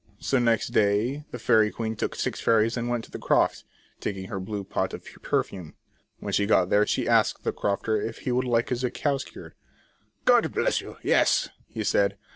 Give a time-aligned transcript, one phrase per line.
[0.17, 3.65] So next day the fairy queen took six fairies and went to the croft,
[3.99, 5.75] taking her blue pot of perfume.
[6.17, 9.53] When she got there she asked the crofter if he would like his cows cured?"
[10.25, 12.17] God bless you, yes!" he said.